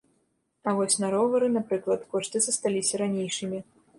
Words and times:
А 0.71 0.71
вось 0.79 0.95
на 1.03 1.07
ровары, 1.15 1.49
напрыклад, 1.57 2.09
кошты 2.15 2.37
засталіся 2.45 2.93
ранейшымі. 3.05 3.63